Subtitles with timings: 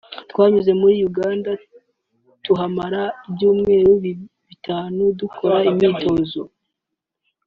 [0.31, 1.51] twanyuze muri Uganda
[2.43, 3.91] tuhamara ibyumweru
[4.47, 6.41] bitatu dukora imyitozo